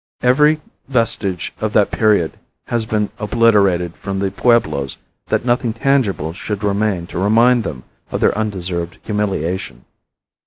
[0.23, 6.63] Every vestige of that period has been obliterated from the pueblos that nothing tangible should
[6.63, 9.85] remain to remind them of their undeserved humiliation.